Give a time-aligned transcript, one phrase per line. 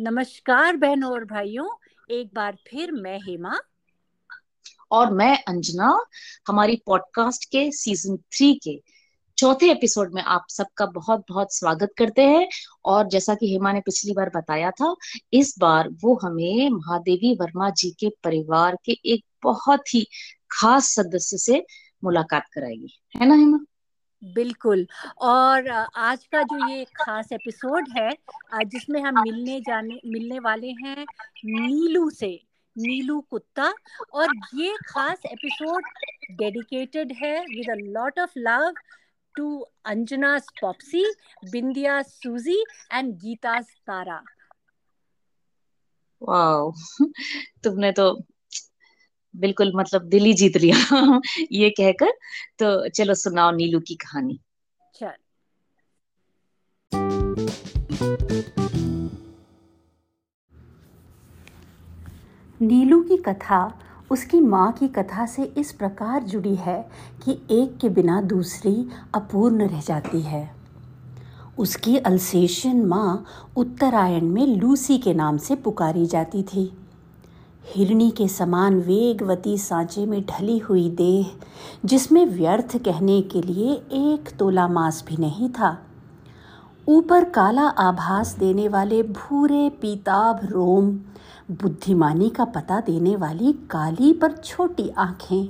[0.00, 1.68] नमस्कार बहनों और भाइयों,
[2.10, 3.58] एक बार फिर मैं हेमा।
[4.90, 6.04] और मैं अंजना,
[6.48, 8.82] हमारी पॉडकास्ट के सीज़न थ्री के
[9.38, 12.48] चौथे एपिसोड में आप सबका बहुत बहुत स्वागत करते हैं।
[12.84, 14.96] और जैसा कि हेमा ने पिछली बार बताया था,
[15.32, 20.06] इस बार वो हमें महादेवी वर्मा जी के परिवार के एक बहुत ही
[20.50, 21.66] खास सदस्य से
[22.04, 23.58] मुलाकात कराएगी। है ना, हेमा?
[24.22, 24.86] बिल्कुल,
[25.20, 28.10] और आज का जो ये खास एपिसोड है
[28.64, 31.04] जिसमें हम मिलने जाने, मिलने वाले हैं
[31.46, 32.28] नीलू से,
[32.76, 33.72] नीलू कुत्ता,
[34.14, 35.84] और ये खास एपिसोड
[36.38, 38.72] डेडिकेटेड है with a lot of love
[39.34, 41.04] to Anjana Popsy,
[41.50, 44.22] Bindiya Suzy, and Geeta Tara
[46.22, 46.72] wow,
[47.64, 48.12] तुमने तो
[49.34, 50.76] बिल्कुल मतलब दिल ही जीत लिया
[51.52, 52.12] ये कहकर।
[52.58, 54.40] तो चलो सुनाओ नीलू की कहानी।
[54.94, 55.12] चल।
[62.60, 63.78] नीलू की कथा
[64.10, 66.90] उसकी माँ की कथा से इस प्रकार जुड़ी है
[67.24, 70.54] कि एक के बिना दूसरी अपूर्ण रह जाती है।
[71.58, 76.81] उसकी अल्सेशियन माँ उत्तरायण में लूसी के नाम से पुकारी जाती थी।
[77.64, 81.30] हिरणी के समान वेगवती सांचे में ढली हुई देह,
[81.84, 85.76] जिसमें व्यर्थ कहने के लिए एक तोला मांस भी नहीं था।
[86.88, 90.90] ऊपर काला आभास देने वाले भूरे पीताभ रोम,
[91.52, 95.48] बुद्धिमानी का पता देने वाली काली पर छोटी आँखें,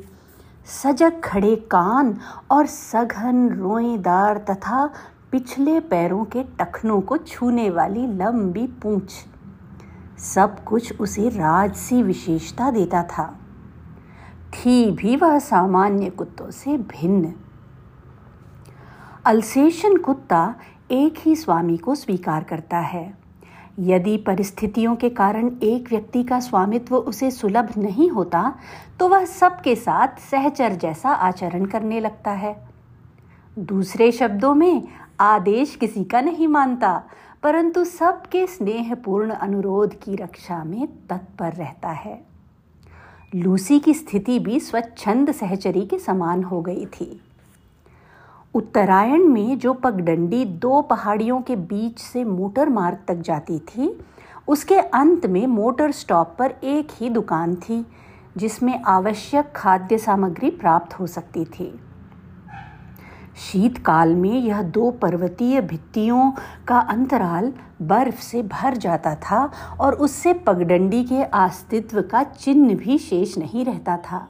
[0.83, 2.17] सजग खड़े कान
[2.51, 4.87] और सघन रोएदार तथा
[5.33, 9.11] पिछले पैरों के टखनों को छूने वाली लंबी पूंछ।
[10.23, 13.27] सब कुछ उसे राजसी विशेषता देता था।
[14.55, 17.33] थी भी वह सामान्य कुत्तों से भिन्न।
[19.25, 20.55] अल्सेशन कुत्ता
[20.91, 23.05] एक ही स्वामी को स्वीकार करता है।
[23.79, 28.53] यदि परिस्थितियों के कारण एक व्यक्ति का स्वामित्व उसे सुलभ नहीं होता
[29.01, 32.57] तो वह सबके साथ सहचर जैसा आचरण करने लगता है।
[33.59, 34.89] दूसरे शब्दों में,
[35.21, 37.03] आदेश किसी का नहीं मानता
[37.43, 42.25] परंतु सबके स्नेहपूर्ण अनुरोध की रक्षा में तत्पर रहता है।
[43.35, 47.21] लूसी की स्थिति भी स्वच्छंद सहचरी के समान हो गई थी।
[48.55, 54.01] उत्तरायण में जो पगडंडी दो पहाड़ियों के बीच से मोटर मार्ग तक जाती थी,
[54.49, 57.87] उसके अंत में मोटर स्टॉप पर एक ही दुकान थी,
[58.37, 61.81] जिसमें आवश्यक खाद्य सामग्री प्राप्त हो सकती थी।
[63.37, 66.31] शीतकाल में यह दो पर्वतीय भित्तियों
[66.69, 69.51] का अंतराल बर्फ़ से भर जाता था
[69.81, 74.29] और उससे पगडंडी के अस्तित्व का चिन्ह भी शेष नहीं रहता था।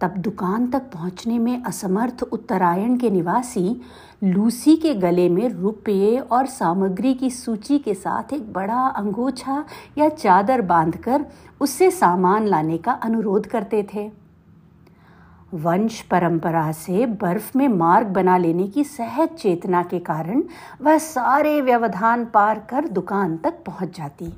[0.00, 3.80] तब दुकान तक पहुँचने में असमर्थ उत्तरायण के निवासी
[4.24, 9.64] लूसी के गले में रुपये और सामग्री की सूची के साथ एक बड़ा अंगोछा
[9.98, 11.24] या चादर बांधकर
[11.60, 14.25] उससे सामान लाने का अनुरोध करते थे।
[15.52, 20.42] वंश परंपरा से बर्फ़ में मार्ग बना लेने की सहज चेतना के कारण
[20.82, 24.32] वह सारे व्यवधान पार कर दुकान तक पहुँच जाती।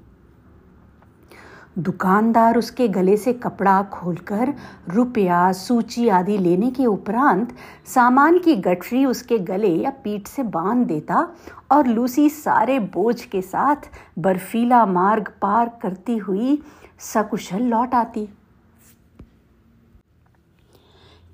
[1.78, 4.52] दुकानदार उसके गले से कपड़ा खोलकर
[4.88, 7.54] रुपया, सूची आदि लेने के उपरांत
[7.86, 11.28] सामान की गठरी उसके गले या पीठ से बाँध देता
[11.72, 13.88] और लूसी सारे बोझ के साथ
[14.18, 16.62] बर्फीला मार्ग पार करती हुई
[16.98, 18.28] सकुशल लौट आती।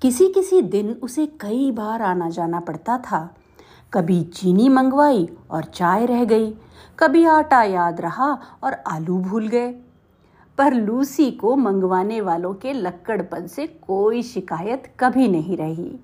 [0.01, 3.35] किसी किसी दिन उसे कई बार आना जाना पड़ता था।
[3.93, 6.53] कभी चीनी मंगवाई और चाय रह गई,
[6.99, 9.71] कभी आटा याद रहा और आलू भूल गए।
[10.57, 15.99] पर लूसी को मंगवाने वालों के लक्कड़पन से कोई शिकायत कभी नहीं रही।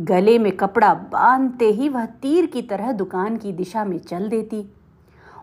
[0.00, 4.64] गले में कपड़ा बांधते ही वह तीर की तरह दुकान की दिशा में चल देती।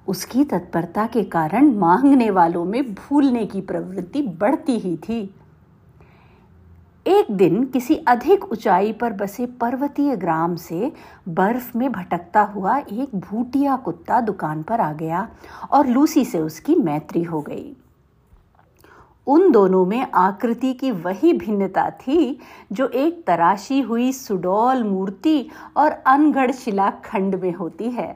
[0.08, 5.36] उसकी तत्परता के कारण मांगने वालों में भूलने की प्रवृत्ति बढ़ती ही थी।
[7.06, 10.92] एक दिन किसी अधिक ऊंचाई पर बसे पर्वतीय ग्राम से
[11.30, 15.28] बर्फ़ में भटकता हुआ एक भूटिया कुत्ता दुकान पर आ गया
[15.72, 17.76] और लूसी से उसकी मैत्री हो गई।
[19.28, 22.40] उन दोनों में आकृति की वही भिन्नता थी
[22.72, 28.12] जो एक तराशी हुई सुडौल मूर्ति और अनगढ़ शिला खंड में होती है,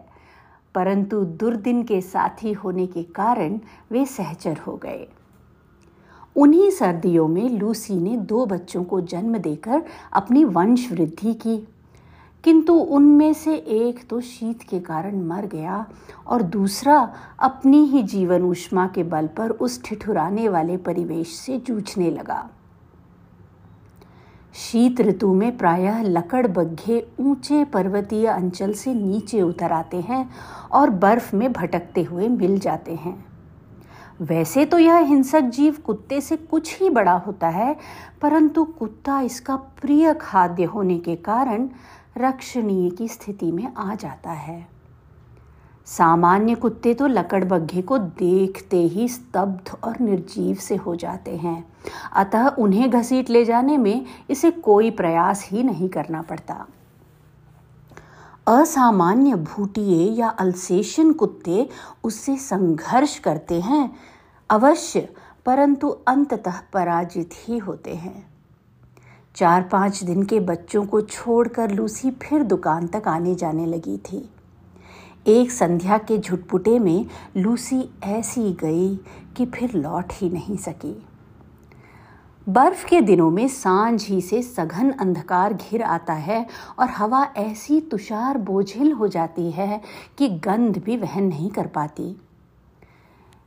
[0.76, 3.60] परंतु दुर्दिन के साथी होने के कारण
[3.92, 5.08] वे सहचर हो गए।
[6.36, 9.84] उन्हीं सर्दियों में लूसी ने दो बच्चों को जन्म देकर
[10.14, 11.68] अपनी वंश वृद्धि की।
[12.44, 15.86] किंतु उनमें से एक तो शीत के कारण मर गया
[16.28, 22.12] और दूसरा अपनी ही जीवन ऊष्मा के बल पर उस ठिठुराने वाले परिवेश से जूझने
[22.12, 22.50] लगा।
[24.54, 30.30] शीत ऋतु में प्रायः लकड़ बग्घे ऊँचे पर्वतीय अंचल से नीचे उतर आते हैं
[30.72, 33.35] और बर्फ़ में भटकते हुए मिल जाते हैं।
[34.20, 37.76] वैसे तो यह हिंसक जीव कुत्ते से कुछ ही बड़ा होता है,
[38.22, 41.68] परंतु कुत्ता इसका प्रिय खाद्य होने के कारण
[42.18, 44.68] रक्षणीय की स्थिति में आ जाता है।
[45.88, 51.64] सामान्य कुत्ते तो लकड़बग्घे को देखते ही स्तब्ध और निर्जीव से हो जाते हैं।
[52.14, 56.66] अतः उन्हें घसीट ले जाने में इसे कोई प्रयास ही नहीं करना पड़ता।
[58.48, 61.70] असामान्य भूटिए या अल्सेशन कुत्ते
[62.04, 63.96] उससे संघर्ष करते हैं।
[64.50, 65.10] अवश्य,
[65.46, 68.28] परंतु अंततः पराजित ही होते हैं।
[69.36, 74.30] चार पाँच दिन के बच्चों को छोड़कर लूसी फिर दुकान तक आने जाने लगी थी।
[75.28, 77.06] एक संध्या के झुटपुटे में
[77.38, 78.96] लूसी ऐसी गई
[79.38, 81.08] कि फिर लौट ही नहीं सकी।
[82.50, 86.46] बर्फ़ के दिनों में साँझ ही से सघन अंधकार घिर आता है
[86.80, 89.82] और हवा ऐसी तुषार बोझिल हो जाती है
[90.18, 92.16] कि गंध भी वहन नहीं कर पाती।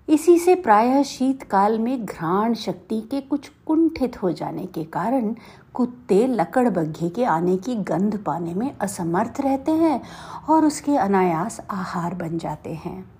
[0.08, 5.34] इसी से प्रायः शीतकाल में घ्राण शक्ति के कुछ कुंठित हो जाने के कारण
[5.74, 10.00] कुत्ते लकड़ बग्घे के आने की गंध पाने में असमर्थ रहते हैं
[10.48, 13.17] और उसके अनायास आहार बन जाते हैं।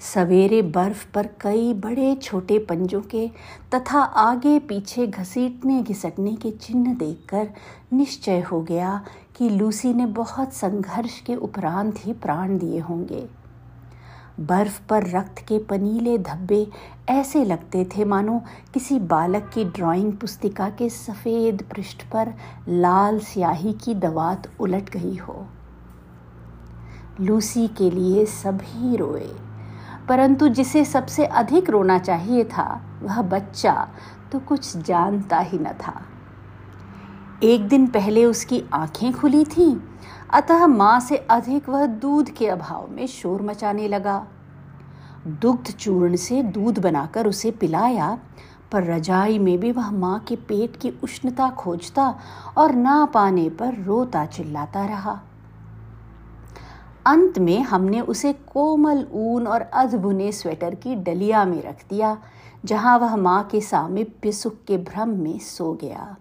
[0.00, 3.30] सवेरे बर्फ़ पर कई बड़े छोटे पंजों के
[3.74, 7.48] तथा आगे पीछे घसीटने घिसटने के चिन्ह देखकर
[7.92, 9.00] निश्चय हो गया
[9.36, 13.26] कि लूसी ने बहुत संघर्ष के उपरांत ही प्राण दिए होंगे।
[14.40, 16.66] बर्फ़ पर रक्त के पनीले धब्बे
[17.08, 18.42] ऐसे लगते थे, मानो
[18.74, 22.34] किसी बालक की ड्राइंग पुस्तिका के सफ़ेद पृष्ठ पर
[22.68, 25.46] लाल स्याही की दवात उलट गई हो।
[27.20, 29.45] लूसी के लिए सभी रोए।
[30.08, 33.88] परंतु जिसे सबसे अधिक रोना चाहिए था, वह बच्चा
[34.32, 36.02] तो कुछ जानता ही न था।
[37.42, 39.76] एक दिन पहले उसकी आँखें खुली थीं,
[40.30, 44.26] अतः माँ से अधिक वह दूध के अभाव में शोर मचाने लगा।
[45.26, 48.18] दुग्ध चूर्ण से दूध बनाकर उसे पिलाया,
[48.72, 52.18] पर रजाई में भी वह माँ के पेट की उष्णता खोजता
[52.58, 55.20] और ना पाने पर रोता चिल्लाता रहा।
[57.06, 62.18] अंत में हमने उसे कोमल ऊन और अधबुने स्वेटर की डलिया में रख दिया,
[62.64, 66.16] जहाँ वह माँ के सामिप्य सुख के भ्रम में सो गया।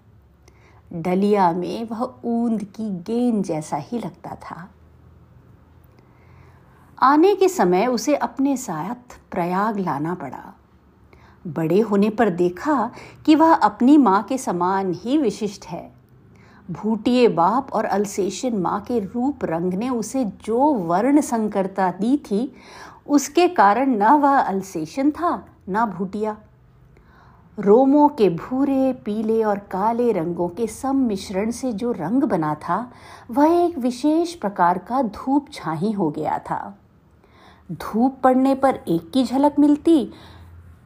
[0.94, 4.70] डलिया में वह ऊंद की गेंद जैसा ही लगता था।
[7.02, 10.54] आने के समय उसे अपने साथ प्रयाग लाना पड़ा।
[11.48, 12.92] बड़े होने पर देखा
[13.26, 15.94] कि वह अपनी माँ के समान ही विशिष्ट है।
[16.72, 22.54] भूटिए बाप और अल्सेशन माँ के रूप रंग ने उसे जो वर्ण संकरता दी थी,
[23.08, 26.38] उसके कारण न वह अल्सेशन था, न भूटिया।
[27.60, 32.92] रोमों के भूरे, पीले और काले रंगों के सम्मिश्रण से जो रंग बना था,
[33.32, 36.78] वह एक विशेष प्रकार का धूप छाही हो गया था।
[37.72, 40.12] धूप पड़ने पर एक की झलक मिलती,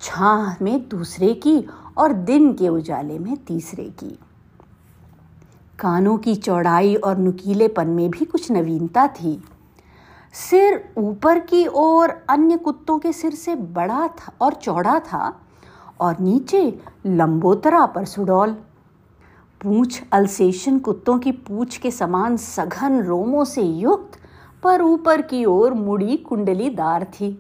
[0.02, 1.66] छाह में दूसरे की
[1.98, 4.20] और दिन के उजाले में तीसरे की।
[5.80, 9.42] कानों की चौड़ाई और नुकीलेपन में भी कुछ नवीनता थी।
[10.34, 15.36] सिर ऊपर की ओर अन्य कुत्तों के सिर से बड़ा था और चौड़ा था
[16.00, 18.56] और नीचे लंबोतरा पर सुडौल।
[19.62, 24.20] पूछ अल्सेशन कुत्तों की पूछ के समान सघन रोमों से युक्त,
[24.64, 27.32] पर ऊपर की ओर मुड़ी कुंडलीदार थी।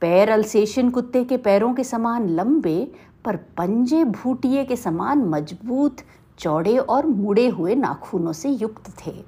[0.00, 2.92] पैर अल्सेशन कुत्ते के पैरों के समान लंबे,
[3.24, 5.96] पर पंजे भूटिए के समान मज़बूत
[6.42, 9.24] चौड़े और मुड़े हुए नाखूनों से युक्त थे।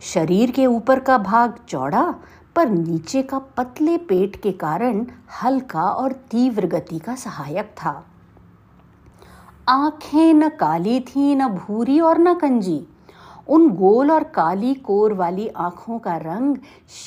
[0.00, 2.14] शरीर के ऊपर का भाग चौड़ा,
[2.56, 5.06] पर नीचे का पतले पेट के कारण
[5.42, 8.04] हल्का और तीव्र गति का सहायक था।
[9.68, 12.86] आँखें न काली थी, न भूरी और न कंजी
[13.48, 16.56] उन गोल और काली कोर वाली आँखों का रंग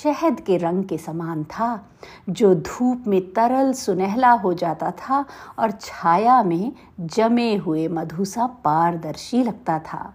[0.04, 1.88] शहद के रंग के समान था,
[2.30, 5.26] जो धूप में तरल सुनहला हो जाता था
[5.60, 10.14] और छाया में जमे हुए मधुसा पारदर्शी लगता था।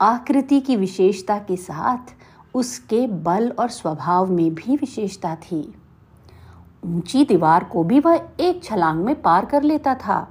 [0.00, 2.14] आकृति की विशेषता के साथ
[2.54, 5.74] उसके बल और स्वभाव में भी विशेषता थी।
[6.86, 10.26] ऊँची दीवार को भी वह एक छलांग में पार कर लेता था।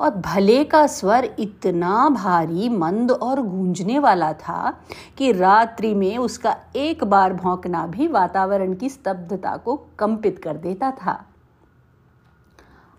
[0.00, 4.80] और भले का स्वर इतना भारी, मंद और गूंजने वाला था
[5.18, 10.90] कि रात्रि में उसका एक बार भौंकना भी वातावरण की स्तब्धता को कंपित कर देता
[10.90, 11.24] था।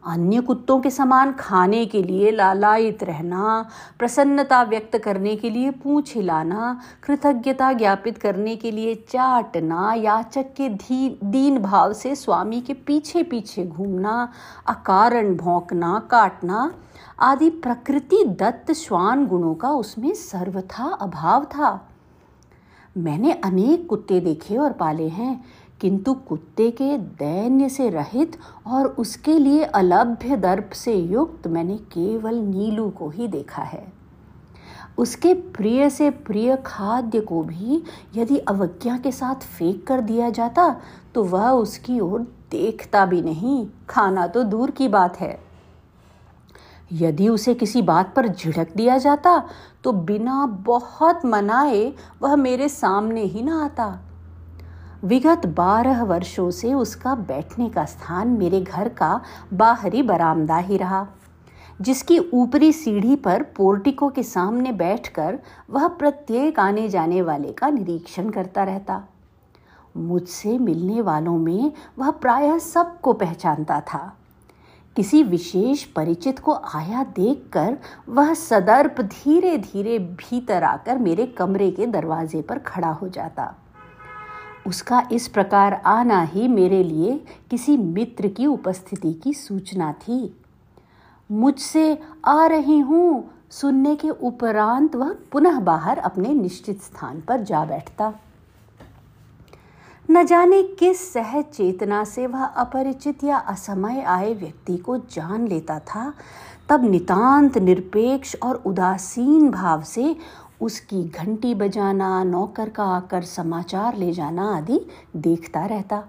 [0.06, 3.66] अन्य कुत्तों के समान खाने के लिए लालायित रहना,
[4.00, 10.70] प्रसन्नता व्यक्त करने के लिए पूछ हिलाना, कृतज्ञता ज्ञापित करने के लिए चाटना याचक के
[11.24, 14.30] दीन भाव से स्वामी के पीछे पीछे घूमना,
[14.68, 16.72] अकारण भौंकना, काटना
[17.22, 21.70] आदि प्रकृति दत्त श्वान गुणों का उसमें सर्वथा अभाव था।
[22.96, 25.44] मैंने अनेक कुत्ते देखे और पाले हैं,
[25.82, 28.38] किंतु कुत्ते के दैन्य से रहित
[28.68, 33.86] और उसके लिए अलभ्य दर्प से युक्त मैंने केवल नीलू को ही देखा है।
[34.98, 37.82] उसके प्रिय से प्रिय खाद्य को भी
[38.16, 40.76] यदि अवज्ञा के साथ फेंक कर दिया जाता
[41.16, 42.20] तो वह उसकी ओर
[42.52, 45.51] देखता भी नहीं। खाना तो दूर की बात है।
[46.92, 49.38] यदि उसे किसी बात पर झिड़क दिया जाता
[49.84, 53.88] तो बिना बहुत मनाए वह मेरे सामने ही ना आता।
[55.04, 59.20] विगत बारह वर्षों से उसका बैठने का स्थान मेरे घर का
[59.54, 61.08] बाहरी बरामदा ही रहा,
[61.82, 68.30] जिसकी ऊपरी सीढ़ी पर पोर्टिको के सामने बैठकर वह प्रत्येक आने जाने वाले का निरीक्षण
[68.30, 69.04] करता रहता।
[69.98, 74.12] मुझसे मिलने वालों में वह प्रायः सबको पहचानता था।
[74.96, 77.78] किसी विशेष परिचित को आया देखकर
[78.10, 83.56] वह सदर्प धीरे धीरे भीतर आकर मेरे कमरे के दरवाजे पर खड़ा हो जाता।
[84.68, 90.38] उसका इस प्रकार आना ही मेरे लिए किसी मित्र की उपस्थिति की सूचना थी।
[91.32, 97.66] मुझसे, आ रही हूँ। सुनने के उपरांत वह पुनः बाहर अपने निश्चित स्थान पर जा
[97.66, 98.14] बैठता।
[100.12, 105.80] न जाने किस सहज चेतना से वह अपरिचित या असमय आए व्यक्ति को जान लेता
[105.80, 106.14] था,
[106.70, 110.16] तब नितांत निरपेक्ष और उदासीन भाव से
[110.62, 116.04] उसकी घंटी बजाना, नौकर का आकर समाचार ले जाना आदि देखता रहता।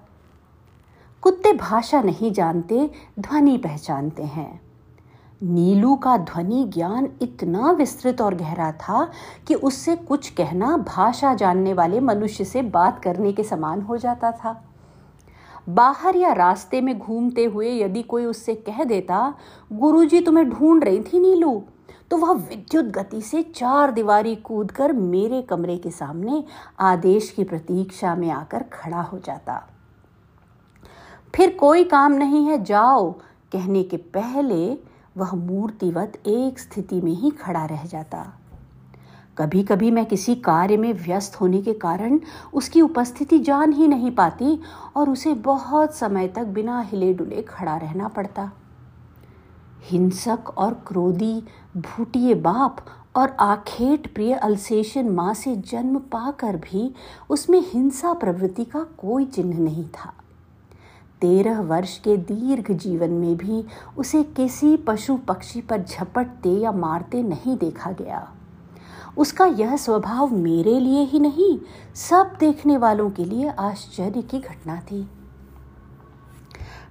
[1.23, 4.72] कुत्ते भाषा नहीं जानते, ध्वनि पहचानते हैं।
[5.43, 9.11] नीलू का ध्वनि ज्ञान इतना विस्तृत और गहरा था
[9.49, 14.33] कि उससे कुछ कहना भाषा जानने वाले मनुष्य से बात करने के समान हो जाता
[14.33, 14.65] था।
[15.69, 19.35] बाहर या रास्ते में घूमते हुए यदि कोई उससे कह देता,
[19.73, 21.63] गुरुजी, तुम्हें ढूंढ रही थी नीलू?
[22.11, 26.45] तो वह विद्युत गति से चार दीवारी कूदकर मेरे कमरे के सामने
[26.81, 29.69] आदेश की प्रतीक्षा में आकर खड़ा हो जाता।
[31.35, 33.13] फिर कोई काम नहीं है, जाओ,
[33.53, 38.33] कहने के पहले वह मूर्तिवत एक स्थिति में ही खड़ा रह जाता।
[39.39, 42.21] कभी कभी मैं किसी कार्य में व्यस्त होने के कारण
[42.55, 44.61] उसकी उपस्थिति जान ही नहीं पाती
[44.97, 48.51] और उसे बहुत समय तक बिना हिले डुले खड़ा रहना पड़ता।
[49.83, 51.43] हिंसक और क्रोधी,
[51.77, 52.85] भूटिए बाप
[53.17, 56.95] और आखेट प्रिय अल्सेशन माँ से जन्म पाकर भी
[57.31, 60.13] उसमें हिंसा प्रवृत्ति का कोई चिन्ह नहीं था।
[61.23, 63.65] तेरह वर्ष के दीर्घ जीवन में भी
[63.99, 68.29] उसे किसी पशु पक्षी पर झपटते या मारते नहीं देखा गया।
[69.19, 71.59] उसका यह स्वभाव मेरे लिए ही नहीं,
[71.95, 75.09] सब देखने वालों के लिए आश्चर्य की घटना थी।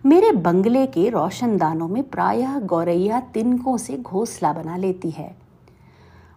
[0.05, 5.35] मेरे बंगले के रोशनदानों में प्रायः गौरैया तिनकों से घोंसला बना लेती है।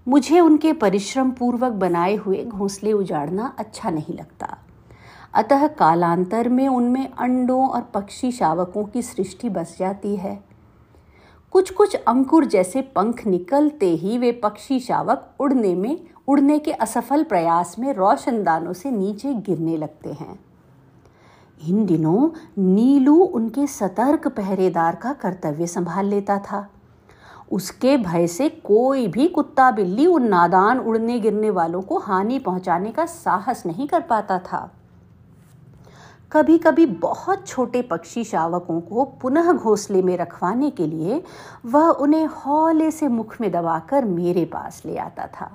[0.09, 4.59] मुझे उनके परिश्रम पूर्वक बनाए हुए घोंसले उजाड़ना अच्छा नहीं लगता।
[5.35, 10.45] अतः कालांतर में उनमें अंडों और पक्षी शावकों की सृष्टि बस जाती है।
[11.53, 17.25] कुछ कुछ अंकुर जैसे पंख निकलते ही वे पक्षी शावक उड़ने में, उड़ने के असफल
[17.25, 20.39] प्रयास में रोशनदानों से नीचे गिरने लगते हैं।
[21.69, 26.71] इन दिनों नीलू उनके सतर्क पहरेदार का कर्तव्य संभाल लेता था।
[27.53, 32.91] उसके भय से कोई भी कुत्ता बिल्ली उन नादान उड़ने गिरने वालों को हानि पहुँचाने
[32.91, 34.71] का साहस नहीं कर पाता था।
[36.35, 41.23] कभी कभी बहुत छोटे पक्षी शावकों को पुनः घोंसले में रखवाने के लिए
[41.67, 45.51] वह उन्हें हौले से मुख में दबाकर मेरे पास ले आता था।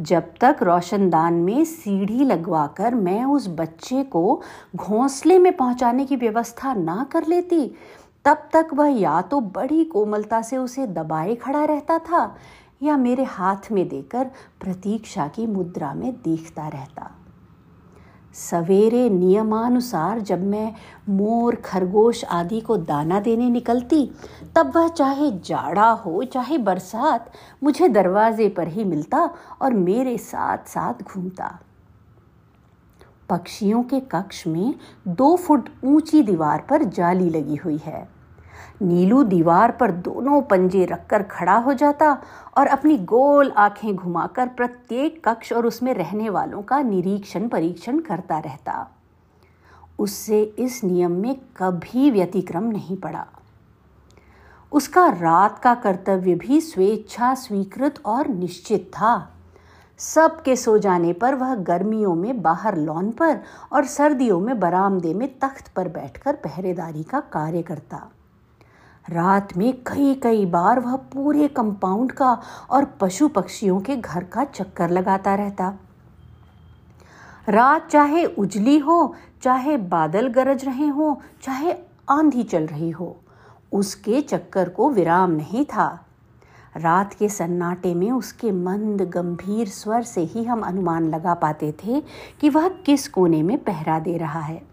[0.00, 4.42] जब तक रोशनदान में सीढ़ी लगवाकर मैं उस बच्चे को
[4.76, 7.66] घोंसले में पहुँचाने की व्यवस्था ना कर लेती,
[8.24, 12.36] तब तक वह या तो बड़ी कोमलता से उसे दबाए खड़ा रहता था
[12.82, 14.24] या मेरे हाथ में देकर
[14.60, 17.10] प्रतीक्षा की मुद्रा में देखता रहता।
[18.34, 20.74] सवेरे नियमानुसार जब मैं
[21.08, 24.10] मोर, खरगोश आदि को दाना देने निकलती,
[24.56, 29.30] तब वह चाहे जाड़ा हो, चाहे बरसात, मुझे दरवाजे पर ही मिलता
[29.62, 31.58] और मेरे साथ साथ घूमता।
[33.28, 34.74] पक्षियों के कक्ष में
[35.08, 38.21] दो फुट ऊँची दीवार पर जाली लगी हुई है।
[38.82, 42.22] नीलू दीवार पर दोनों पंजे रखकर खड़ा हो जाता
[42.58, 48.38] और अपनी गोल आँखें घुमाकर प्रत्येक कक्ष और उसमें रहने वालों का निरीक्षण परीक्षण करता
[48.38, 48.90] रहता।
[49.98, 53.26] उससे इस नियम में कभी व्यतिक्रम नहीं पड़ा।
[54.72, 59.28] उसका रात का कर्तव्य भी स्वेच्छा स्वीकृत और निश्चित था।
[59.98, 63.40] सबके सो जाने पर वह गर्मियों में बाहर लॉन पर
[63.72, 68.10] और सर्दियों में बरामदे में तख्त पर बैठकर पहरेदारी का कार्य करता।
[69.10, 74.44] रात में कई कई बार वह पूरे कंपाउंड का और पशु पक्षियों के घर का
[74.44, 75.78] चक्कर लगाता रहता।
[77.48, 81.72] रात चाहे उजली हो, चाहे बादल गरज रहे हो, चाहे
[82.10, 83.16] आंधी चल रही हो,
[83.72, 86.06] उसके चक्कर को विराम नहीं था।
[86.76, 92.02] रात के सन्नाटे में उसके मंद, गंभीर स्वर से ही हम अनुमान लगा पाते थे
[92.40, 94.71] कि वह किस कोने में पहरा दे रहा है।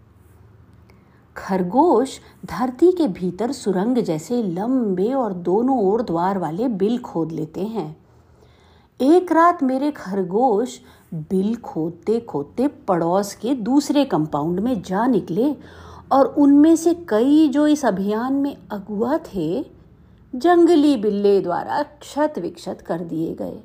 [1.36, 7.60] खरगोश धरती के भीतर सुरंग जैसे लंबे और दोनों ओर द्वार वाले बिल खोद लेते
[7.60, 7.96] हैं।
[9.00, 10.80] एक रात मेरे खरगोश
[11.14, 15.54] बिल खोदते खोदते पड़ोस के दूसरे कंपाउंड में जा निकले
[16.12, 19.64] और उनमें से कई जो इस अभियान में अगुआ थे,
[20.34, 23.58] जंगली बिल्ले द्वारा क्षत विक्षत कर दिए गए।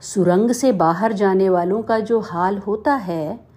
[0.00, 3.47] सुरंग से बाहर जाने वालों का जो हाल होता है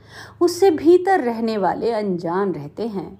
[0.42, 3.20] उससे भीतर रहने वाले अनजान रहते हैं।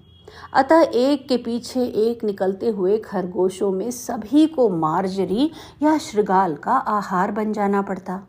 [0.54, 5.50] अतः एक के पीछे एक निकलते हुए खरगोशों में सभी को मार्जरी
[5.82, 8.26] या श्रृगाल का आहार बन जाना पड़ता।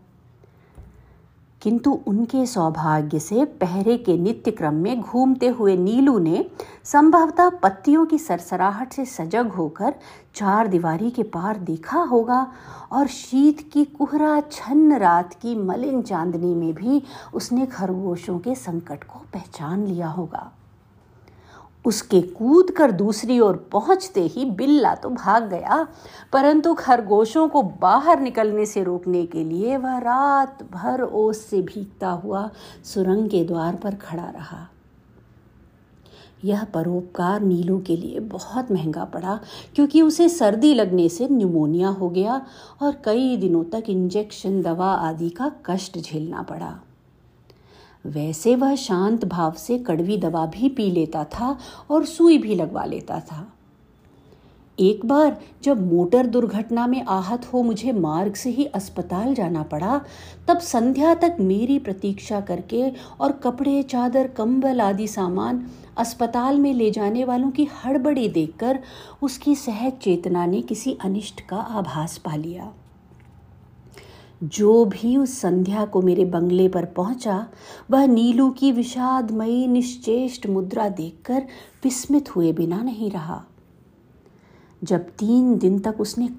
[1.64, 6.46] किंतु उनके सौभाग्य से पहरे के नित्य क्रम में घूमते हुए नीलू ने
[6.84, 9.94] संभवतः पत्तियों की सरसराहट से सजग होकर
[10.36, 12.48] चार दीवारी के पार देखा होगा
[12.92, 17.02] और शीत की कुहरा छन्न रात की मलिन चांदनी में भी
[17.34, 20.52] उसने खरगोशों के संकट को पहचान लिया होगा।
[21.86, 25.88] उसके कूद कर दूसरी ओर पहुँचते ही बिल्ला तो भाग गया,
[26.34, 32.10] परंतु खरगोशों को बाहर निकलने से रोकने के लिए वह रात भर ओस से भीगता
[32.10, 32.50] हुआ
[32.84, 34.68] सुरंग के द्वार पर खड़ा रहा।
[36.46, 39.40] यह परोपकार नीलू के लिए बहुत महँगा पड़ा,
[39.76, 42.42] क्योंकि उसे सर्दी लगने से न्यूमोनिया हो गया
[42.82, 46.80] और कई दिनों तक इंजेक्शन, दवा आदि का कष्ट झेलना पड़ा।
[48.06, 51.58] वैसे वह शांत भाव से कड़वी दवा भी पी लेता था
[51.90, 53.48] और सुई भी लगवा लेता था।
[54.80, 60.02] एक बार जब मोटर दुर्घटना में आहत हो मुझे मार्ग से ही अस्पताल जाना पड़ा,
[60.48, 62.90] तब संध्या तक मेरी प्रतीक्षा करके
[63.22, 65.66] और कपड़े, चादर, कंबल आदि सामान
[65.98, 68.80] अस्पताल में ले जाने वालों की हड़बड़ी देखकर
[69.22, 72.72] उसकी सहज चेतना ने किसी अनिष्ट का आभास पा लिया।
[74.44, 77.48] जो भी उस संध्या को मेरे बंगले पर पहुँचा,
[77.92, 81.44] वह नीलू की विषादमयी निश्चेष्ट मुद्रा देखकर
[81.84, 83.44] विस्मित हुए बिना नहीं रहा।
[84.84, 86.30] जब तीन दिन तक उसने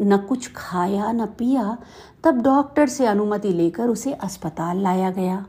[0.00, 1.78] न कुछ खाया, न पिया,
[2.24, 5.46] तब डॉक्टर से अनुमति लेकर उसे अस्पताल लाया गया।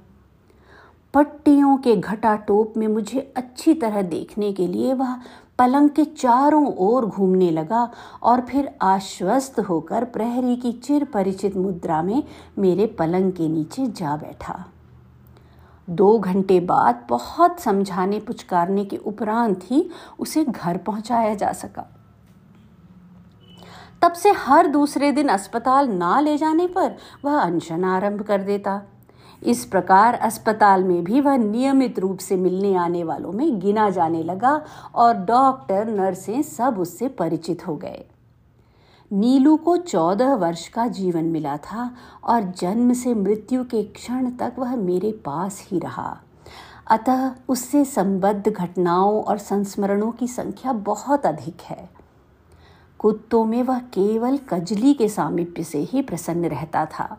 [1.14, 5.18] पट्टियों के घटा टोप में मुझे अच्छी तरह देखने के लिए वह
[5.62, 7.92] पलंग के चारों ओर घूमने लगा
[8.24, 12.24] और फिर आश्वस्त होकर प्रहरी की चिर परिचित मुद्रा में
[12.60, 14.66] मेरे पलंग के नीचे जा बैठा।
[15.90, 21.88] दो घंटे बाद बहुत समझाने पुचकारने के उपरांत ही उसे घर पहुँचाया जा सका।
[24.02, 26.96] तब से हर दूसरे दिन अस्पताल ना ले जाने पर
[27.26, 28.82] वह अनशन आरंभ कर देता।
[29.44, 34.24] इस प्रकार अस्पताल में भी वह नियमित रूप से मिलने आने वालों में गिना जाने
[34.24, 38.06] लगा और डॉक्टर, नर्सें सब उससे परिचित हो गए।
[39.14, 44.54] नीलू को चौदह वर्ष का जीवन मिला था और जन्म से मृत्यु के क्षण तक
[44.60, 46.18] वह मेरे पास ही रहा।
[46.88, 51.90] अतः उससे संबद्ध घटनाओं और संस्मरणों की संख्या बहुत अधिक है।
[53.00, 57.18] कुत्तों में वह केवल कजली के सामिप्य से ही प्रसन्न रहता था।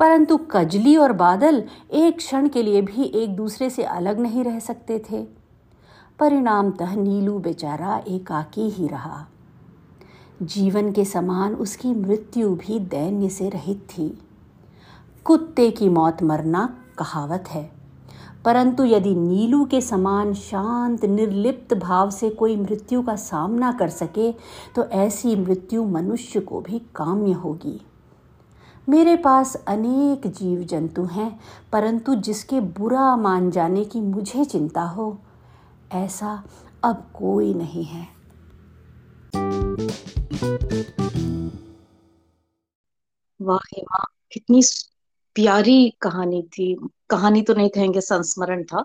[0.00, 4.58] परंतु कजली और बादल एक क्षण के लिए भी एक दूसरे से अलग नहीं रह
[4.58, 5.26] सकते थे।
[6.18, 9.26] परिणामतः नीलू बेचारा एकाकी ही रहा।
[10.42, 14.18] जीवन के समान उसकी मृत्यु भी दैन्य से रहित थी।
[15.24, 17.72] कुत्ते की मौत मरना कहावत है।
[18.44, 24.32] परंतु यदि नीलू के समान शांत, निर्लिप्त भाव से कोई मृत्यु का सामना कर सके
[24.76, 27.80] तो ऐसी मृत्यु मनुष्य को भी काम्य होगी।
[28.88, 31.40] मेरे पास अनेक जीव जंतु हैं,
[31.72, 35.18] परंतु जिसके बुरा मान जाने की मुझे चिंता हो,
[35.92, 36.32] ऐसा
[36.84, 38.06] अब कोई नहीं है।
[43.40, 44.62] वाह हेमा कितनी
[45.34, 46.74] प्यारी कहानी थी।
[47.10, 48.84] कहानी तो नहीं कहेंगे, संस्मरण था।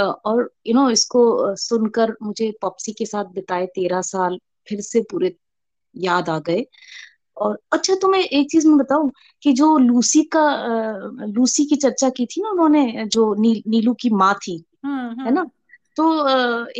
[0.00, 5.36] और यू नो इसको सुनकर मुझे पॉप्सी के साथ बिताए तेरह साल फिर से पूरे
[5.96, 6.66] याद आ गए।
[7.36, 9.10] और अच्छा तो मैं एक चीज़ मैं बताऊँ
[9.42, 10.46] कि जो लूसी का
[11.26, 15.30] लूसी की चर्चा की थी ना उन्होंने जो नी, नीलू की माँ थी हम्म, है
[15.30, 15.50] ना हम्म।
[15.96, 16.28] तो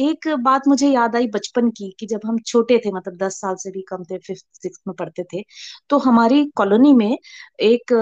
[0.00, 3.54] एक बात मुझे याद आई बचपन की कि जब हम छोटे थे मतलब दस साल
[3.56, 5.42] से भी कम थे फिफ्थ सिक्स में पढ़ते थे
[5.90, 7.18] तो हमारी कॉलोनी में
[7.60, 7.92] एक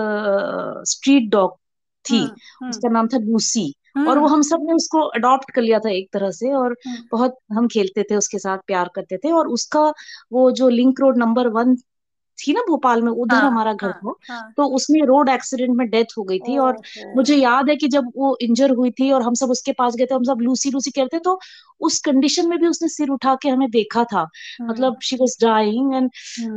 [0.89, 1.57] स्ट्रीट डॉग
[2.05, 3.73] थी हम्म। उसका नाम था लूसी
[4.09, 6.77] और वो हम सबने उसको अडॉप्ट कर लिया था एक तरह से और
[7.13, 9.93] बहुत हम खेलते थे उसके साथ प्यार करते थे और उसका
[10.33, 11.77] वो जो लिंक रोड नंबर वन
[12.39, 15.77] थी ना भोपाल में उधर हाँ हमारा घर हाँ था हाँ। तो उसमें रोड एक्सीडेंट
[15.77, 16.81] में डेथ हो गई थी और
[17.17, 20.07] मुझे याद है कि जब वो इंजर हुई थी और हम सब उसके पास गए
[20.07, 21.39] थे हम सब लूसी लूसी करते तो
[21.81, 24.27] उस कंडीशन में भी उसने सिर उठा के हमें देखा था।
[24.61, 26.11] हम्म मतलब शी वॉज़ डाइंग एंड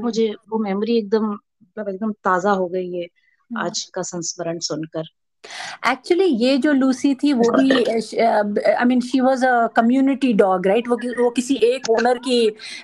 [0.03, 3.03] मुझे वो मेमोरी एकदम मतलब एकदम ताज़ा हो गई है।
[3.51, 5.03] हम्म आज का संस्मरण सुनकर।
[5.87, 10.87] एक्चुअली ये जो लूसी थी वो भी I mean she was a community dog right
[10.87, 12.39] वो वो किसी एक ओनर की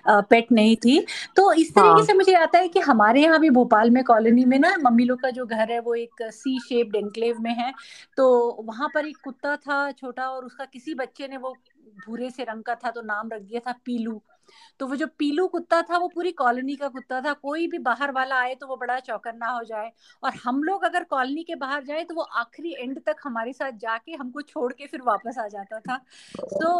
[0.07, 0.99] पेट नहीं थी।
[1.35, 4.45] तो इस तरीके हाँ से मुझे आता है कि हमारे यहाँ भी भोपाल में कॉलोनी
[4.45, 7.73] में ना मम्मी लोग का जो घर है वो एक सी शेप्ड एनक्लेव में है।
[8.17, 8.25] तो
[8.63, 11.53] वहाँ पर एक कुत्ता था छोटा और उसका किसी बच्चे ने वो
[12.07, 14.21] भूरे से रंग का था तो नाम रख दिया था पीलू।
[14.79, 18.11] तो वो जो पीलू कुत्ता था वो पूरी कॉलोनी का कुत्ता था। कोई भी बाहर
[18.11, 19.91] वाला आए तो वो बड़ा चौकन्ना हो जाए।
[20.23, 23.71] और हम लोग अगर कॉलोनी के बाहर जाए तो वो आखिरी एंड तक हमारे साथ
[23.79, 25.97] जाके हमको छोड़ के फिर वापस आ जाता था।
[26.35, 26.77] सो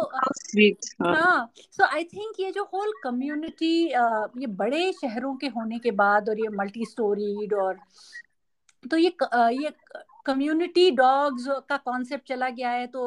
[1.02, 6.28] हाँ। सो आई थिंक ये जो होल कम्युनिटी ये बड़े शहरों के होने के बाद
[6.28, 7.78] और ये मल्टी स्टोरीड और
[8.84, 9.72] तो ये अ, ये
[10.26, 13.02] कम्युनिटी डॉग्स का कॉन्सेप्ट चला गया है। तो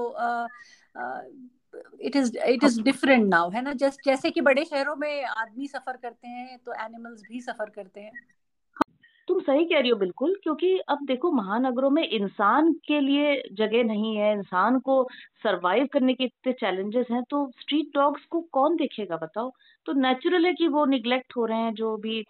[2.02, 3.74] it is it is different now है ना?
[3.74, 8.02] जस्ट जैसे कि बड़े शहरों में आदमी सफ़र करते हैं तो एनिमल्स भी सफ़र करते
[8.02, 8.12] हैं।
[9.28, 13.84] तुम सही कह रही हो बिल्कुल क्योंकि अब देखो महानगरों में इंसान के लिए जगह
[13.84, 15.04] नहीं है इंसान को
[15.44, 19.52] सरवाइव करने के इतने चैलेंजेस हैं तो स्ट्रीट डॉग्स को कौन देखेगा बताओ?
[19.86, 22.24] तो नेचुरल है कि वो निग्लेक्ट हो रहे हैं जो भी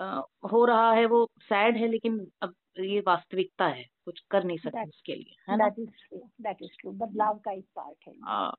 [0.00, 0.20] आ,
[0.52, 4.88] हो रहा है वो सैड है लेकिन अब ये वास्तविकता है। कुछ कर नहीं सकते
[4.88, 5.68] उसके लिए है ना?
[5.68, 8.52] दैट इज़ ट्रू बदलाव का एक पार्ट है। हाँ।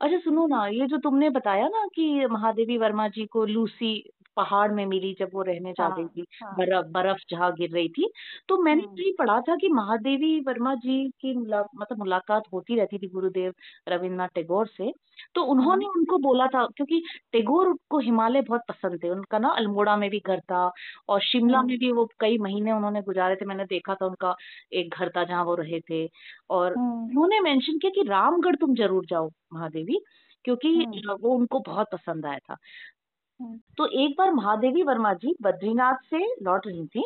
[0.00, 3.92] अच्छा सुनो ना ये जो तुमने बताया ना कि महादेवी वर्मा जी को लूसी
[4.36, 7.70] पहाड़ में मिली जब वो रहने जा रही हाँ, थी हाँ। बर्फ़ बर्फ़ जहाँ गिर
[7.70, 8.10] रही थी
[8.48, 12.76] तो मैंने हम्म। कहीं पढ़ा था कि महादेवी वर्मा जी की मुला, मतलब मुलाकात होती
[12.76, 13.52] रहती थी गुरुदेव
[13.88, 14.92] रविन्द्रनाथ टैगोर से
[15.34, 19.96] तो उन्होंने उनको बोला था क्योंकि टैगोर को हिमालय बहुत पसंद थे उनका ना अल्मोड़ा
[19.96, 20.70] में भी घर था
[21.08, 24.34] और शिमला। में भी वो कई महीने उन्होंने गुजारे थे मैंने देखा था उनका
[24.72, 26.08] एक घर था जहाँ वो रहे थे
[26.50, 30.00] और हम्म। उन्होंने मेंशन किया कि रामगढ़ तुम ज़रूर जाओ महादेवी
[30.44, 32.56] क्योंकि हम्म। वो उनको बहुत पसंद आया था।
[33.76, 37.04] तो एक बार महादेवी वर्मा जी बद्रीनाथ से लौट रही थी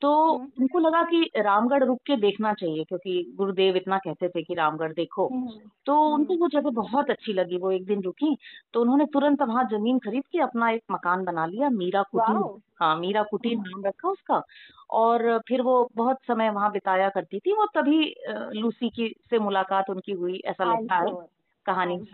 [0.00, 4.42] तो हम्म। उनको लगा कि रामगढ़ रुक के देखना चाहिए क्योंकि गुरुदेव इतना कहते थे
[4.42, 5.50] कि रामगढ़ देखो। हम्म।
[5.86, 8.36] तो उनको वो जगह बहुत अच्छी लगी वो एक दिन रुकी
[8.72, 12.96] तो उन्होंने तुरंत वहाँ ज़मीन खरीद के अपना एक मकान बना लिया मीरा कुटीर हाँ
[12.96, 14.42] मीरा कुटीर नाम रखा उसका
[14.90, 19.90] और फिर वो बहुत समय वहाँ बिताया करती थी वो तभी लूसी की से मुलाकात
[19.90, 21.26] उनकी हुई ऐसा लगता है
[21.66, 22.06] कहानी।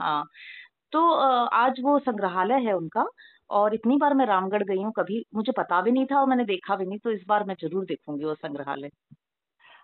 [0.00, 0.24] हाँ।
[0.92, 1.00] तो
[1.56, 3.04] आज वो संग्रहालय है उनका
[3.52, 6.44] और इतनी बार मैं रामगढ़ गई हूँ, कभी मुझे पता भी नहीं था और मैंने
[6.46, 8.90] देखा भी नहीं तो इस बार मैं ज़रूर देखूँगी वो संग्रहालय।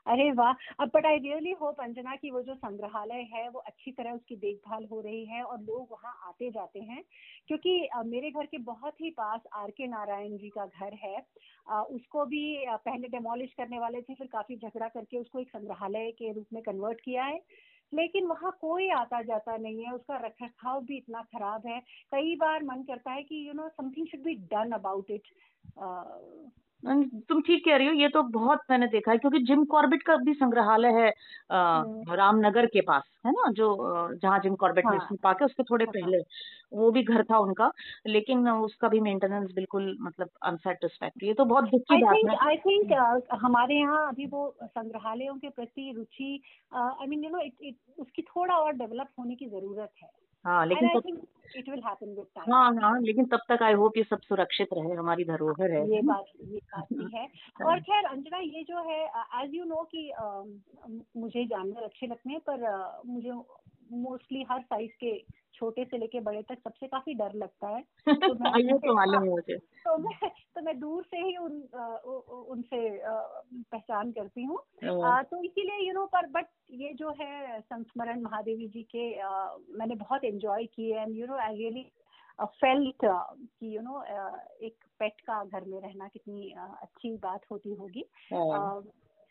[0.07, 0.53] अरे वाह!
[0.81, 4.37] अब but I really hope Anjana की वो जो संग्रहालय है, वो अच्छी तरह उसकी
[4.37, 7.03] देखभाल हो रही है और लोग वहाँ आते जाते हैं,
[7.49, 11.17] क्योंकि मेरे घर के बहुत ही पास आर के नारायण जी का घर है
[11.91, 16.33] उसको भी पहले डेमोलिश करने वाले थे, फिर काफ़ी झगड़ा करके उसको एक संग्रहालय के
[16.33, 17.39] रूप में कन्वर्ट किया है।
[17.95, 21.81] लेकिन वहाँ कोई आता जाता नहीं है, उसका रख रखाव भी इतना खराब है।
[22.13, 25.23] कई बार मन करता है कि you know something should be done about it
[26.83, 30.17] तुम ठीक कह रही हो ये तो बहुत मैंने देखा है क्योंकि जिम कॉर्बेट का
[30.19, 31.09] भी संग्रहालय है
[31.53, 33.69] हम्म। रामनगर के पास है ना जो
[34.15, 36.19] जहाँ जिम कॉर्बेट हाँ। नेशनल पार्क है उसके थोड़े हाँ। पहले
[36.73, 37.71] वो भी घर था उनका
[38.09, 42.57] लेकिन उसका भी मेंटेनेंस बिल्कुल मतलब अनसेटिस्फैक्ट्री है तो बहुत दुख की बात है आई
[42.59, 42.93] थिंक
[43.41, 46.41] हमारे यहाँ अभी वो संग्रहालयों के प्रति रुचि
[46.75, 50.11] आई मीन यू नो उसकी थोड़ा और डेवलप होने की ज़रूरत है
[50.47, 51.23] हाँ एंड लेकिन आई तब think
[51.57, 54.69] it will happen with time हाँ हाँ लेकिन तब तक आई होप ये सब सुरक्षित
[54.73, 57.29] रहे हमारी धरोहर है ये बात ये काफ़ी है।
[57.67, 59.05] और खैर अंजना ये जो है
[59.43, 60.45] एज यू नो कि uh,
[61.17, 63.31] मुझे जानवर अच्छे लगते हैं पर uh, मुझे
[63.93, 68.35] मोस्टली हर साइज़ के छोटे से लेके बड़े तक सबसे काफ़ी डर लगता है। तो
[68.35, 71.63] मैं ये तो मालूम है मुझे। तो मैं तो मैं दूर से ही उन
[72.49, 73.01] उनसे
[73.73, 74.59] पहचान करती हूँ।
[75.03, 79.57] हाँ। तो इसीलिए यू नो पर बट ये जो है संस्मरण महादेवी जी के आ,
[79.71, 81.93] मैंने बहुत एंजॉय किए and you know I really
[82.41, 84.03] felt कि यू नो
[84.67, 88.05] एक पेट का घर में रहना कितनी अच्छी बात होती होगी।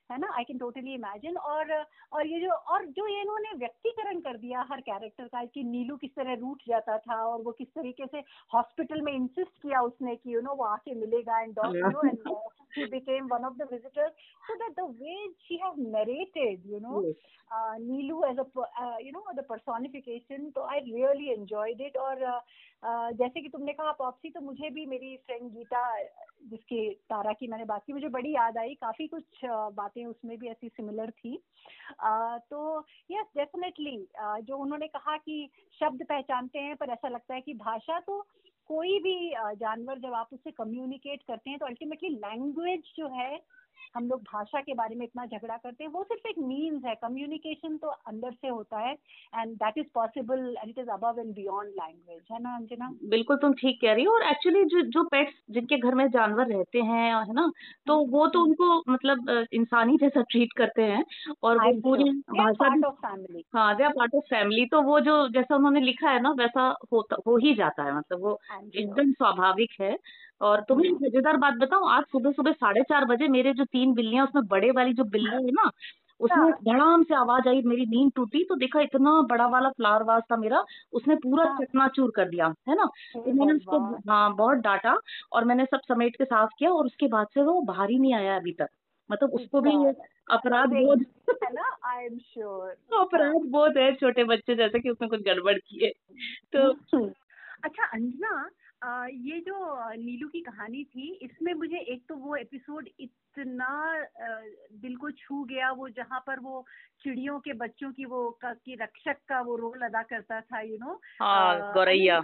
[0.10, 1.72] हाँ। ना आई कैन टोटली इमेजिन और
[2.14, 5.96] और ये जो और जो ये इन्होंने व्यक्तिकरण कर दिया हर कैरेक्टर का कि नीलू
[5.98, 10.16] किस तरह रूठ जाता था और वो किस तरीके से हॉस्पिटल में इंसिस्ट किया उसने
[10.16, 12.42] कि यू नो वो आके मिलेगा and dog you know
[12.76, 14.12] he became one of the visitors.
[14.46, 17.16] So that the way she has narrated, you know, Yes.
[17.52, 18.46] uh, Neelu as a,
[18.84, 21.98] uh, you know, the personification, तो I really enjoyed it.
[21.98, 22.40] और uh,
[22.84, 25.84] uh, जैसे कि तुमने कहा Popsy तो मुझे भी मेरी फ्रेंड गीता
[26.50, 30.38] जिसकी तारा की मैंने बात की मुझे बड़ी याद आई काफ़ी कुछ uh, बातें उसमें
[30.38, 31.38] भी ऐसी सिमिलर थी।
[32.50, 32.80] तो
[33.12, 38.00] यस डेफिनेटली जो उन्होंने कहा कि शब्द पहचानते हैं, पर ऐसा लगता है कि भाषा
[38.00, 38.22] तो
[38.70, 43.36] कोई भी जानवर जब आप उससे कम्युनिकेट करते हैं तो अल्टीमेटली लैंग्वेज जो है
[43.96, 46.96] हम लोग भाषा के बारे में इतना झगड़ा करते हैं। वो सिर्फ़ एक मीन्स है।
[46.98, 48.94] कम्युनिकेशन तो अंदर से होता है।
[49.34, 52.96] And that is possible and it is above and beyond language है ना अंजना?
[53.06, 56.48] बिल्कुल तुम ठीक कह रही हो। और एक्चुअली जो जो पेट्स जिनके घर में जानवर
[56.48, 57.50] रहते हैं है ना
[57.88, 61.04] तो वो तो उनको मतलब इंसानी जैसा ट्रीट करते हैं।
[61.44, 65.00] और वो पूरी भाषा पार्ट ऑफ़ फैमिली हाँ they are part of family तो वो
[65.02, 68.40] जो जैसा उन्होंने लिखा है ना वैसा होता हो ही जाता है। मतलब वो
[68.76, 69.96] एकदम स्वाभाविक है।
[70.42, 74.26] और तुम्हें मज़ेदार बात बताऊँ आज सुबह सुबह साढ़े चार बजे मेरे जो तीन बिल्लियाँ
[74.26, 75.70] उसमें बड़े वाली जो बिल्ली है ना
[76.20, 80.04] उसमें हाँ। धड़ाम से आवाज़ आई मेरी नींद टूटी तो देखा इतना बड़ा वाला फ्लावर
[80.04, 82.86] वास था मेरा उसने पूरा हाँ। चकनाचूर कर दिया है ना?
[83.14, 84.96] तो मैंने उसको हाँ बहुत डांटा
[85.32, 88.14] और मैंने सब समेट के साफ़ किया और उसके बाद से वो बाहर ही नहीं
[88.14, 88.70] आया अभी तक।
[89.10, 89.94] मतलब उसको भी ये
[90.32, 91.06] अपराध बोध
[91.44, 91.78] है ना?
[91.86, 92.70] आई एम श्योर
[93.00, 95.92] अपराध बोध है छोटे बच्चे जैसे कि उसने कुछ गड़बड़ की है।
[96.56, 97.06] तो
[97.64, 98.50] अच्छा अंजना
[98.82, 103.70] ये जो नीलू की कहानी थी इसमें मुझे एक तो वो एपिसोड इतना
[104.82, 106.66] दिल को छू गया वो जहाँ पर वो
[107.04, 110.78] चिड़ियों के बच्चों की वो का, की रक्षक का वो रोल अदा करता था यू
[110.82, 112.18] नो हाँ गौरैया।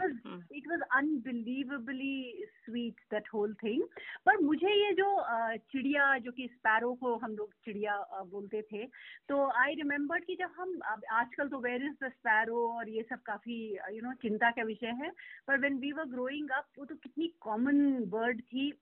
[0.56, 3.84] It was unbelievably sweet that whole thing
[4.26, 5.10] पर मुझे ये जो
[5.72, 7.98] चिड़िया जो कि स्पैरो को हम लोग चिड़िया
[8.32, 8.86] बोलते थे
[9.30, 10.80] तो आई रिमेम्बर कि जब हम
[11.12, 13.60] आजकल तो वेर इज़ द स्पैरो और ये सब काफ़ी
[13.96, 15.12] यू नो चिंता का विषय है
[15.48, 18.82] पर when we were growing up वो तो कितनी कॉमन बर्ड थी।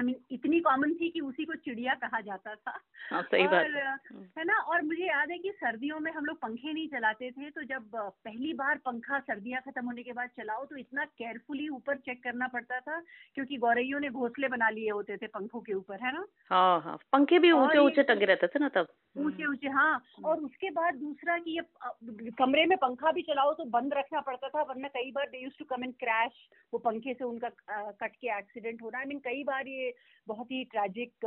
[0.00, 3.54] आई मीन इतनी कॉमन थी कि उसी को चिड़िया कहा जाता था। हाँ सही और
[3.54, 3.92] है।
[4.38, 4.54] है ना?
[4.54, 7.90] और मुझे याद है कि सर्दियों में हम लोग पंखे नहीं चलाते थे तो जब
[7.96, 12.48] पहली बार पंखा सर्दियाँ खत्म होने के बाद चलाओ तो इतना केयरफुली ऊपर चेक करना
[12.48, 13.00] पड़ता था
[13.34, 16.26] क्योंकि गौरैयों ने घोंसले बना लिए होते थे पंखों के ऊपर है ना?
[16.50, 20.40] हाँ हाँ। पंखे भी ऊँचे ऊँचे टंगे रहते थे ना तब। ऊँचे ऊँचे हाँ और
[20.40, 24.62] उसके बाद दूसरा कि ये कमरे में पंखा भी चलाओ तो बंद रखना पड़ता था
[24.62, 26.32] वरना कई बार they use to come in crash
[26.72, 27.48] वो पंखे से उनका
[28.00, 29.92] कट के एक्सीडेंट होना। आई मीन कई बार ये
[30.28, 31.26] बहुत ही ट्रेजिक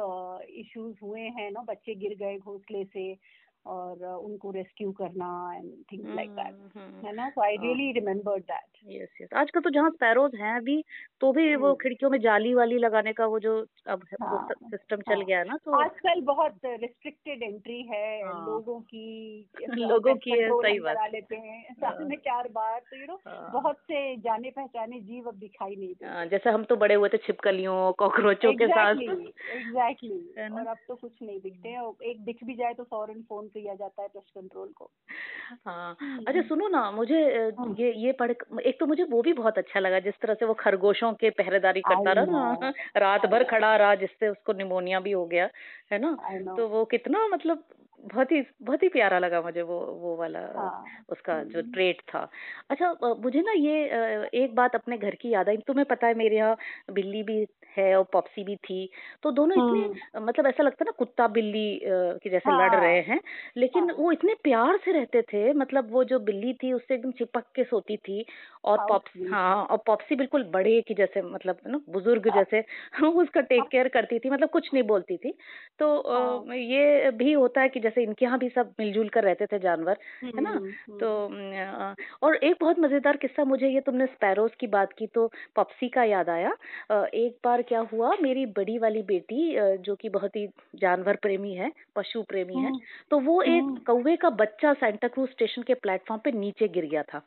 [0.59, 3.11] इश्यूज़ हुए हैं ना बच्चे गिर गए घोंसले से।
[3.65, 7.55] और उनको रेस्क्यू करना एंड थिंग्स लाइक दैट है ना so I.
[7.57, 10.83] Really remember that yes yes आजकल तो जहाँ स्पैरोज हैं अभी
[11.21, 13.53] तो भी वो हम्म। खिड़कियों में जाली वाली लगाने का वो जो
[13.87, 18.45] अब हाँ, सिस्टम चल हाँ। गया है ना तो आजकल बहुत रिस्ट्रिक्टेड एंट्री है हाँ।
[18.45, 19.49] लोगों की
[19.93, 23.19] लोगों की सही बात। करा लेते हैं साल में चार बार तो यू नो।
[23.53, 27.17] बहुत से जाने पहचाने जीव अब दिखाई नहीं देते जैसे हम तो बड़े हुए थे
[27.17, 30.19] छिपकलियों कॉकरोचों के साथ एग्जैक्टली
[30.53, 33.75] और अब तो कुछ नहीं दिखते हैं एक दिख भी जाए तो फ़ौरन फ़ोन किया
[33.75, 34.89] जाता है पेस्ट कंट्रोल को।
[35.67, 37.21] हाँ। हम्म। अच्छा सुनो ना मुझे
[37.59, 38.31] हम्म। ये ये पढ़
[38.65, 41.81] एक तो मुझे वो भी बहुत अच्छा लगा जिस तरह से वो खरगोशों के पहरेदारी
[41.81, 45.49] करता रहा ना रात भर खड़ा रहा जिससे उसको निमोनिया भी हो गया
[45.91, 46.17] है ना?
[46.55, 47.63] तो वो कितना मतलब
[48.03, 52.01] बहुत ही बहुत ही प्यारा लगा मुझे वो वो वाला हाँ उसका जो हम्म। ट्रेट
[52.01, 52.29] था
[52.69, 53.83] अच्छा मुझे ना ये
[54.43, 56.57] एक बात अपने घर की याद आई तुम्हें पता है मेरे यहाँ
[56.91, 57.45] बिल्ली भी
[57.77, 58.89] है और पॉप्सी भी थी
[59.23, 62.81] तो दोनों इतने मतलब ऐसा लगता है ना कुत्ता बिल्ली की जैसे हाँ। लड़ हाँ।
[62.81, 63.19] रहे हैं
[63.57, 67.11] लेकिन हाँ। वो इतने प्यार से रहते थे मतलब वो जो बिल्ली थी उससे एकदम
[67.11, 68.25] चिपक के सोती थी
[68.63, 72.61] और How पॉप्स हाँ और पॉप्सी बिल्कुल बड़े की जैसे मतलब ना बुज़ुर्ग जैसे
[73.03, 75.33] उसका टेक केयर करती थी मतलब कुछ नहीं बोलती थी
[75.79, 79.45] तो हाँ। ये भी होता है कि जैसे इनके यहाँ भी सब मिलजुल कर रहते
[79.45, 81.07] थे जानवर है ना हम्म, हम्म। तो
[82.23, 86.03] और एक बहुत मज़ेदार किस्सा मुझे ये तुमने स्पैरोज की बात की तो पप्सी का
[86.03, 86.51] याद आया
[86.91, 91.71] एक बार क्या हुआ मेरी बड़ी वाली बेटी जो कि बहुत ही जानवर प्रेमी है
[91.95, 92.79] पशु प्रेमी है हम्म।
[93.11, 96.85] तो वो एक हम्म। कौवे का बच्चा सेंटा क्रूज स्टेशन के प्लेटफॉर्म पे नीचे गिर
[96.85, 97.21] गया था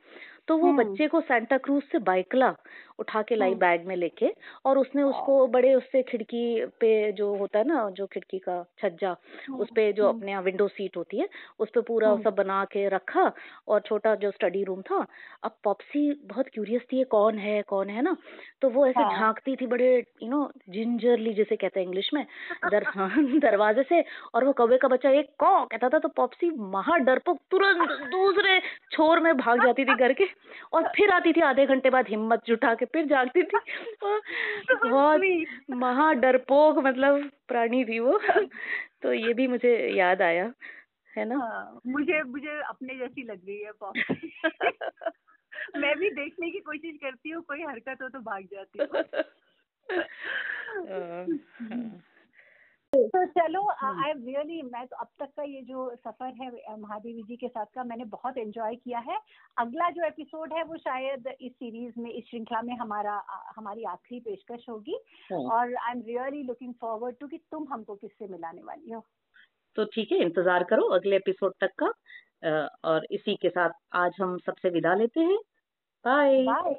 [0.49, 2.55] तो वो हम्म। बच्चे को सेंटा क्रूज से बाइकला
[2.99, 4.33] उठा के लाई हम्म। बैग में लेके
[4.65, 9.15] और उसने उसको बड़े उससे खिड़की पे जो होता है ना जो खिड़की का छज्जा
[9.55, 11.29] उस पे जो अपने विंडो सीट होती है
[11.59, 13.31] उस पे पूरा हम्म। सब बना के रखा
[13.69, 15.05] और छोटा जो स्टडी रूम था
[15.45, 18.17] अब पॉप्सी बहुत क्यूरियस थी कौन है कौन है ना
[18.63, 22.25] तो वो ऐसे हाँ। झांकती थी बड़े यू नो जिंजरली जिसे कहते हैं इंग्लिश में
[22.67, 22.85] दर
[23.41, 24.03] दरवाजे से
[24.35, 28.59] और वो कौवे का बच्चा एक कौ कहता था तो पॉप्सी महा डरपोक तुरंत दूसरे
[28.93, 30.25] छोर में भाग जाती थी घर के
[30.73, 33.57] और फिर आती थी आधे घंटे बाद हिम्मत जुटा के फिर जागती थी।
[34.85, 35.21] बहुत
[35.71, 38.19] महा डरपोक मतलब प्राणी थी वो।
[39.03, 40.53] तो ये भी मुझे याद आया
[41.17, 41.37] है ना?
[41.37, 43.71] हाँ, मुझे मुझे अपने जैसी लग रही है
[45.77, 49.03] मैं भी देखने की कोशिश करती हूँ कोई हरकत हो तो भाग जाती हूँ।
[52.93, 57.23] हाँ। चलो आई एम रियली मैं तो अब तक का ये जो सफ़र है महादेवी
[57.23, 59.19] जी के साथ का मैंने बहुत एंजॉय किया है।
[59.57, 63.21] अगला जो एपिसोड है वो शायद इस सीरीज़ में इस श्रृंखला में हमारा
[63.57, 64.99] हमारी आखिरी पेशकश होगी।
[65.33, 69.05] हाँ। और I am really looking forward to कि तुम हमको किससे मिलाने वाली हो।
[69.77, 71.93] तो ठीक है इंतज़ार करो अगले एपिसोड तक का।
[72.85, 75.39] और इसी के साथ आज हम सबसे विदा लेते हैं।
[76.05, 76.75] Bye bye